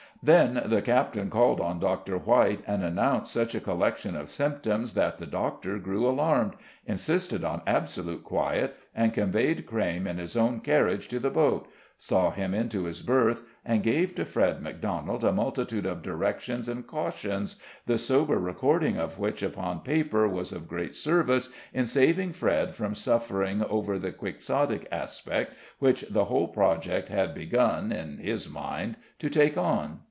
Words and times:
Then 0.23 0.61
the 0.67 0.83
captain 0.83 1.31
called 1.31 1.59
on 1.59 1.79
Dr. 1.79 2.15
White, 2.19 2.59
and 2.67 2.83
announced 2.83 3.33
such 3.33 3.55
a 3.55 3.59
collection 3.59 4.15
of 4.15 4.29
symptoms 4.29 4.93
that 4.93 5.17
the 5.17 5.25
doctor 5.25 5.79
grew 5.79 6.07
alarmed, 6.07 6.53
insisted 6.85 7.43
on 7.43 7.63
absolute 7.65 8.23
quiet, 8.23 8.75
and 8.93 9.15
conveyed 9.15 9.65
Crayme 9.65 10.05
in 10.05 10.19
his 10.19 10.37
own 10.37 10.59
carriage 10.59 11.07
to 11.07 11.17
the 11.19 11.31
boat, 11.31 11.67
saw 11.97 12.29
him 12.29 12.53
into 12.53 12.83
his 12.83 13.01
berth, 13.01 13.41
and 13.65 13.81
gave 13.81 14.13
to 14.13 14.23
Fred 14.23 14.61
Macdonald 14.61 15.23
a 15.23 15.31
multitude 15.33 15.87
of 15.87 16.03
directions 16.03 16.69
and 16.69 16.85
cautions, 16.85 17.55
the 17.87 17.97
sober 17.97 18.37
recording 18.37 18.97
of 18.97 19.17
which 19.17 19.41
upon 19.41 19.79
paper 19.79 20.27
was 20.27 20.51
of 20.51 20.67
great 20.69 20.95
service 20.95 21.49
in 21.73 21.87
saving 21.87 22.31
Fred 22.31 22.75
from 22.75 22.93
suffering 22.93 23.63
over 23.63 23.97
the 23.97 24.11
Quixotic 24.11 24.87
aspect 24.91 25.53
which 25.79 26.01
the 26.11 26.25
whole 26.25 26.47
project 26.47 27.09
had 27.09 27.33
begun, 27.33 27.91
in 27.91 28.19
his 28.19 28.47
mind, 28.47 28.97
to 29.17 29.27
take 29.27 29.57
on. 29.57 29.97